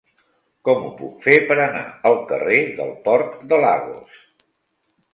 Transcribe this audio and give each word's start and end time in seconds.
Com 0.69 0.87
ho 0.87 0.89
puc 1.01 1.19
fer 1.25 1.35
per 1.51 1.59
anar 1.67 1.85
al 2.13 2.19
carrer 2.33 2.59
del 2.83 2.93
Port 3.07 3.39
de 3.55 3.63
Lagos? 3.69 4.21